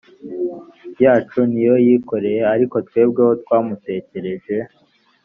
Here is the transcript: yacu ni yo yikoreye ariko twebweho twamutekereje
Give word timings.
yacu 1.03 1.39
ni 1.51 1.61
yo 1.67 1.75
yikoreye 1.85 2.41
ariko 2.53 2.75
twebweho 2.87 3.33
twamutekereje 3.43 4.57